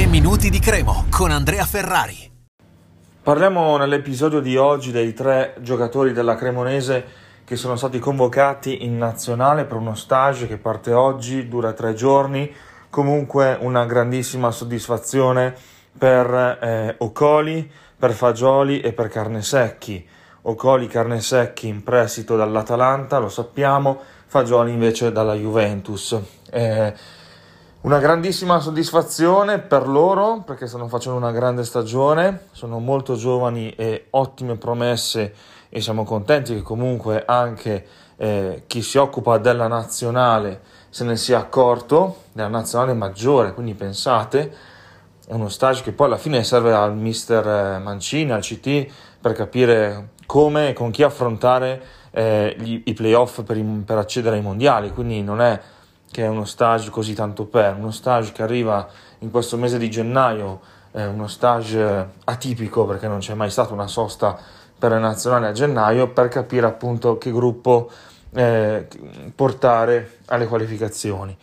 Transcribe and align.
3 0.00 0.08
minuti 0.08 0.48
di 0.48 0.60
Cremo 0.60 1.04
con 1.10 1.30
Andrea 1.30 1.66
Ferrari. 1.66 2.32
Parliamo 3.22 3.76
nell'episodio 3.76 4.40
di 4.40 4.56
oggi 4.56 4.92
dei 4.92 5.12
tre 5.12 5.56
giocatori 5.58 6.14
della 6.14 6.36
Cremonese 6.36 7.04
che 7.44 7.54
sono 7.54 7.76
stati 7.76 7.98
convocati 7.98 8.82
in 8.86 8.96
nazionale 8.96 9.66
per 9.66 9.76
uno 9.76 9.94
stage 9.94 10.46
che 10.46 10.56
parte 10.56 10.94
oggi, 10.94 11.48
dura 11.48 11.74
tre 11.74 11.92
giorni. 11.92 12.50
Comunque 12.88 13.58
una 13.60 13.84
grandissima 13.84 14.50
soddisfazione 14.50 15.54
per 15.98 16.58
eh, 16.62 16.94
Ocoli, 16.96 17.70
per 17.98 18.12
Fagioli 18.12 18.80
e 18.80 18.94
per 18.94 19.08
Carnesecchi. 19.08 20.08
Ocoli, 20.40 20.86
Carnesecchi 20.86 21.68
in 21.68 21.84
prestito 21.84 22.36
dall'Atalanta, 22.36 23.18
lo 23.18 23.28
sappiamo, 23.28 24.00
Fagioli 24.24 24.72
invece 24.72 25.12
dalla 25.12 25.34
Juventus. 25.34 26.18
Eh, 26.50 26.94
una 27.82 27.98
grandissima 27.98 28.60
soddisfazione 28.60 29.58
per 29.58 29.88
loro 29.88 30.42
perché 30.44 30.66
stanno 30.66 30.86
facendo 30.86 31.16
una 31.16 31.30
grande 31.30 31.64
stagione, 31.64 32.48
sono 32.52 32.78
molto 32.78 33.14
giovani 33.14 33.70
e 33.70 34.08
ottime 34.10 34.56
promesse 34.56 35.34
e 35.70 35.80
siamo 35.80 36.04
contenti 36.04 36.54
che 36.54 36.60
comunque 36.60 37.24
anche 37.24 37.86
eh, 38.16 38.64
chi 38.66 38.82
si 38.82 38.98
occupa 38.98 39.38
della 39.38 39.66
nazionale 39.66 40.60
se 40.90 41.04
ne 41.04 41.16
sia 41.16 41.38
accorto, 41.38 42.24
della 42.32 42.48
nazionale 42.48 42.92
maggiore, 42.92 43.54
quindi 43.54 43.72
pensate, 43.72 44.54
è 45.26 45.32
uno 45.32 45.48
stage 45.48 45.82
che 45.82 45.92
poi 45.92 46.08
alla 46.08 46.18
fine 46.18 46.44
serve 46.44 46.74
al 46.74 46.94
mister 46.94 47.46
eh, 47.46 47.78
Mancini, 47.78 48.32
al 48.32 48.42
CT, 48.42 48.92
per 49.22 49.32
capire 49.32 50.10
come 50.26 50.68
e 50.68 50.72
con 50.74 50.90
chi 50.90 51.02
affrontare 51.02 51.82
eh, 52.10 52.54
gli, 52.58 52.82
i 52.84 52.92
playoff 52.92 53.42
per, 53.42 53.58
per 53.86 53.96
accedere 53.96 54.36
ai 54.36 54.42
mondiali, 54.42 54.92
quindi 54.92 55.22
non 55.22 55.40
è 55.40 55.58
che 56.10 56.24
è 56.24 56.28
uno 56.28 56.44
stage 56.44 56.90
così 56.90 57.14
tanto 57.14 57.44
per, 57.44 57.76
uno 57.76 57.90
stage 57.90 58.32
che 58.32 58.42
arriva 58.42 58.88
in 59.20 59.30
questo 59.30 59.56
mese 59.56 59.78
di 59.78 59.90
gennaio, 59.90 60.60
è 60.90 61.04
uno 61.04 61.28
stage 61.28 62.08
atipico 62.24 62.84
perché 62.84 63.06
non 63.06 63.18
c'è 63.18 63.34
mai 63.34 63.50
stata 63.50 63.72
una 63.72 63.86
sosta 63.86 64.36
per 64.78 64.92
le 64.92 64.98
nazionali 64.98 65.46
a 65.46 65.52
gennaio 65.52 66.08
per 66.08 66.28
capire 66.28 66.66
appunto 66.66 67.18
che 67.18 67.30
gruppo 67.30 67.90
eh, 68.32 68.88
portare 69.34 70.18
alle 70.26 70.46
qualificazioni. 70.46 71.36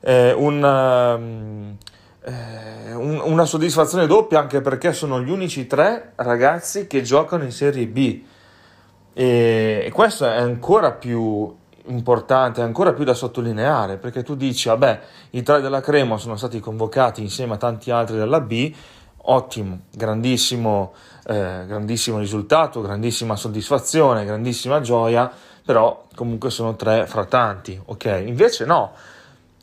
Eh, 0.00 0.32
un, 0.32 1.76
eh, 2.22 2.92
un, 2.94 3.20
una 3.24 3.44
soddisfazione 3.44 4.06
doppia 4.06 4.38
anche 4.38 4.60
perché 4.60 4.92
sono 4.92 5.20
gli 5.20 5.30
unici 5.30 5.66
tre 5.66 6.12
ragazzi 6.16 6.86
che 6.86 7.02
giocano 7.02 7.44
in 7.44 7.52
Serie 7.52 7.86
B 7.86 8.22
e, 9.12 9.82
e 9.84 9.90
questo 9.92 10.26
è 10.26 10.36
ancora 10.36 10.92
più 10.92 11.54
importante, 11.86 12.62
ancora 12.62 12.92
più 12.92 13.04
da 13.04 13.14
sottolineare, 13.14 13.96
perché 13.96 14.22
tu 14.22 14.34
dici, 14.34 14.68
vabbè, 14.68 15.00
i 15.30 15.42
tre 15.42 15.60
della 15.60 15.80
Cremo 15.80 16.16
sono 16.18 16.36
stati 16.36 16.60
convocati 16.60 17.20
insieme 17.20 17.54
a 17.54 17.56
tanti 17.56 17.90
altri 17.90 18.16
della 18.16 18.40
B, 18.40 18.72
ottimo, 19.28 19.80
grandissimo, 19.92 20.92
eh, 21.26 21.64
grandissimo 21.66 22.18
risultato, 22.18 22.80
grandissima 22.80 23.36
soddisfazione, 23.36 24.24
grandissima 24.24 24.80
gioia, 24.80 25.30
però 25.64 26.06
comunque 26.14 26.50
sono 26.50 26.76
tre 26.76 27.06
fra 27.06 27.24
tanti, 27.24 27.80
ok? 27.84 28.22
Invece 28.24 28.64
no, 28.64 28.92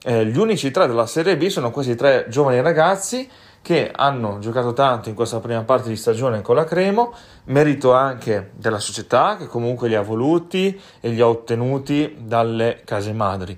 eh, 0.04 0.26
gli 0.26 0.38
unici 0.38 0.70
tre 0.72 0.88
della 0.88 1.06
Serie 1.06 1.38
B 1.38 1.48
sono 1.48 1.72
questi 1.72 1.96
tre 1.96 2.26
giovani 2.30 2.62
ragazzi 2.62 3.30
che 3.64 3.90
hanno 3.96 4.40
giocato 4.40 4.74
tanto 4.74 5.08
in 5.08 5.16
questa 5.16 5.40
prima 5.40 5.64
parte 5.64 5.88
di 5.88 5.96
stagione 5.96 6.42
con 6.42 6.56
la 6.56 6.66
Cremo, 6.66 7.14
merito 7.46 7.94
anche 7.94 8.52
della 8.56 8.78
società 8.78 9.38
che 9.38 9.48
comunque 9.48 9.88
li 9.88 9.96
ha 9.96 10.02
voluti 10.02 10.80
e 11.00 11.10
li 11.10 11.22
ha 11.22 11.30
ottenuti 11.30 12.18
dalle 12.20 12.82
case 12.84 13.14
madri. 13.14 13.58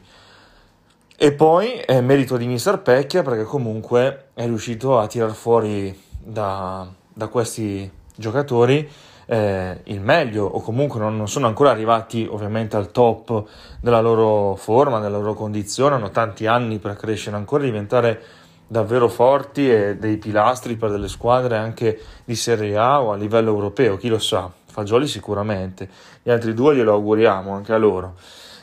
E 1.17 1.31
poi 1.33 1.71
è 1.71 1.99
merito 2.01 2.37
di 2.37 2.45
Mister 2.45 2.81
Pecchia 2.81 3.23
perché 3.23 3.45
comunque 3.45 4.27
è 4.35 4.45
riuscito 4.45 4.99
a 4.99 5.07
tirar 5.07 5.31
fuori 5.31 5.99
da, 6.19 6.87
da 7.11 7.27
questi 7.27 7.91
giocatori 8.15 8.87
eh, 9.25 9.79
il 9.85 10.01
meglio 10.01 10.45
o 10.45 10.61
comunque 10.61 10.99
non, 10.99 11.17
non, 11.17 11.27
sono 11.27 11.47
ancora 11.47 11.71
arrivati 11.71 12.27
ovviamente 12.29 12.75
al 12.75 12.91
top 12.91 13.43
della 13.81 14.01
loro 14.01 14.55
forma, 14.55 14.99
della 14.99 15.17
loro 15.17 15.33
condizione, 15.33 15.95
hanno 15.95 16.11
tanti 16.11 16.45
anni 16.45 16.77
per 16.77 16.95
crescere 16.95 17.35
ancora 17.35 17.63
e 17.63 17.65
diventare 17.65 18.21
davvero 18.67 19.07
forti 19.07 19.69
e 19.69 19.97
dei 19.97 20.17
pilastri 20.17 20.75
per 20.75 20.91
delle 20.91 21.07
squadre 21.07 21.57
anche 21.57 21.99
di 22.23 22.35
Serie 22.35 22.77
A 22.77 23.01
o 23.01 23.11
a 23.11 23.15
livello 23.15 23.49
europeo, 23.51 23.97
chi 23.97 24.07
lo 24.07 24.19
sa, 24.19 24.51
Fagioli 24.65 25.07
sicuramente, 25.07 25.87
gli 26.21 26.29
altri 26.29 26.53
due 26.53 26.75
glielo 26.75 26.93
auguriamo 26.93 27.53
anche 27.53 27.73
a 27.73 27.77
loro. 27.77 28.15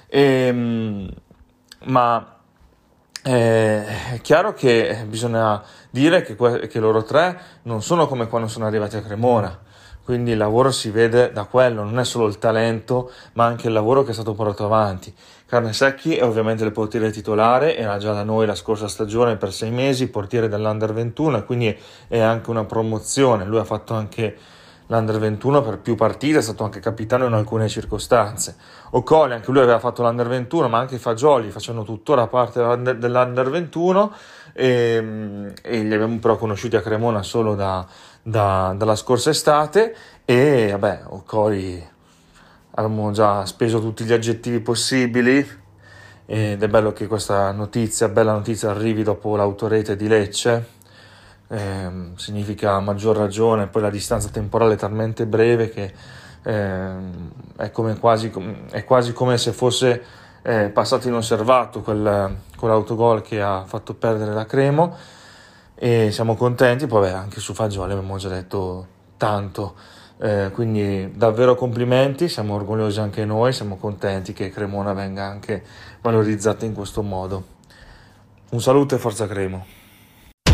E, 0.09 0.21
ehm, 0.21 1.09
ma 1.85 2.37
eh, 3.25 3.87
è 4.15 4.21
chiaro 4.21 4.53
che 4.53 5.05
bisogna 5.07 5.63
dire 5.91 6.23
che, 6.23 6.37
che 6.69 6.81
loro 6.81 7.03
tre 7.03 7.41
non 7.63 7.83
sono 7.83 8.07
come 8.07 8.27
quando 8.27 8.49
sono 8.49 8.67
arrivati 8.67 8.97
a 8.97 9.03
Cremona 9.03 9.71
quindi 10.05 10.33
il 10.33 10.37
lavoro 10.37 10.71
si 10.71 10.91
vede 10.91 11.33
da 11.33 11.45
quello, 11.45 11.85
non 11.85 11.99
è 11.99 12.05
solo 12.05 12.27
il 12.27 12.39
talento, 12.39 13.11
ma 13.35 13.45
anche 13.45 13.69
il 13.69 13.73
lavoro 13.73 14.03
che 14.03 14.11
è 14.11 14.15
stato 14.15 14.35
portato 14.35 14.65
avanti. 14.65 15.15
Carne 15.47 15.73
Secchi 15.73 16.17
è 16.17 16.25
ovviamente 16.25 16.65
il 16.65 16.73
portiere 16.73 17.11
titolare, 17.11 17.77
era 17.77 17.99
già 17.99 18.13
da 18.13 18.23
noi 18.23 18.47
la 18.47 18.55
scorsa 18.55 18.89
stagione 18.89 19.37
per 19.37 19.53
sei 19.53 19.71
mesi, 19.71 20.09
portiere 20.09 20.49
dell'Under 20.49 20.93
21 20.93 21.39
e 21.39 21.45
quindi 21.45 21.77
è 22.09 22.19
anche 22.19 22.51
una 22.51 22.65
promozione. 22.65 23.45
Lui 23.45 23.59
ha 23.59 23.65
fatto 23.65 23.95
anche 23.95 24.37
l'Under 24.93 25.19
21 25.19 25.63
per 25.63 25.79
più 25.79 25.95
partite, 25.95 26.39
è 26.39 26.43
stato 26.43 26.65
anche 26.65 26.81
capitano 26.81 27.27
in 27.27 27.33
alcune 27.33 27.69
circostanze. 27.69 28.57
Ocoli, 28.91 29.33
anche 29.33 29.51
lui 29.51 29.63
aveva 29.63 29.79
fatto 29.79 30.03
l'Under 30.03 30.29
21, 30.29 30.69
ma 30.69 30.79
anche 30.79 30.97
i 30.97 30.99
Fagioli 30.99 31.51
facevano 31.51 31.85
tuttora 31.85 32.27
parte 32.27 32.61
dell'Under 32.61 33.51
21 33.51 34.13
e, 34.53 35.53
e 35.63 35.83
li 35.83 35.95
abbiamo 35.95 36.19
però 36.19 36.37
conosciuti 36.37 36.77
a 36.77 36.81
Cremona 36.81 37.23
solo 37.23 37.55
da 37.55 37.87
da, 38.23 38.75
dalla 38.77 38.95
scorsa 38.95 39.31
estate 39.31 39.95
e 40.25 40.69
vabbè, 40.71 41.03
Ocori 41.09 41.91
abbiamo 42.75 43.11
già 43.11 43.45
speso 43.45 43.81
tutti 43.81 44.05
gli 44.05 44.13
aggettivi 44.13 44.61
possibili 44.61 45.61
ed 46.25 46.63
è 46.63 46.69
bello 46.69 46.93
che 46.93 47.07
questa 47.09 47.51
notizia, 47.51 48.09
bella 48.09 48.33
notizia, 48.33 48.71
arrivi 48.71 49.03
dopo 49.03 49.37
l'autorete 49.37 49.97
di 49.97 50.07
Lecce. 50.07 50.81
Eh, 51.53 52.13
significa 52.17 52.81
maggior 52.81 53.15
ragione 53.15 53.67
poi 53.67 53.83
la 53.83 53.91
distanza 53.91 54.31
temporale 54.31 54.73
è 54.73 54.77
talmente 54.79 55.27
breve 55.27 55.69
che 55.69 55.93
eh, 56.45 56.95
è, 57.57 57.71
quasi, 57.71 58.33
è, 58.71 58.85
quasi, 58.85 59.13
come 59.13 59.37
se 59.37 59.53
fosse 59.53 60.03
eh, 60.41 60.71
passato 60.71 61.09
inosservato 61.09 61.83
quel, 61.83 62.37
quell'autogol 62.57 63.21
che 63.21 63.43
ha 63.43 63.65
fatto 63.67 63.93
perdere 63.93 64.33
la 64.33 64.47
Cremo 64.47 64.97
e 65.75 66.11
siamo 66.11 66.37
contenti, 66.37 66.87
poi 66.87 67.03
beh, 67.03 67.13
anche 67.13 67.41
su 67.41 67.53
Fagioli 67.53 67.93
abbiamo 67.93 68.17
già 68.17 68.29
detto 68.29 68.87
tanto, 69.19 69.75
eh, 70.19 70.51
quindi 70.55 71.13
davvero 71.15 71.55
complimenti, 71.55 72.29
siamo 72.29 72.55
orgogliosi 72.55 73.01
anche 73.01 73.25
noi, 73.25 73.53
siamo 73.53 73.77
contenti 73.77 74.33
che 74.33 74.49
Cremona 74.49 74.93
venga 74.93 75.25
anche 75.25 75.63
valorizzata 76.01 76.65
in 76.65 76.73
questo 76.73 77.03
modo. 77.03 77.45
Un 78.51 78.61
saluto 78.61 78.95
e 78.95 78.99
forza 78.99 79.27
Cremo. 79.27 79.82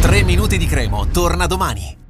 3 0.08 0.22
minuti 0.22 0.56
di 0.56 0.64
Cremo, 0.64 1.08
torna 1.08 1.46
domani. 1.46 2.07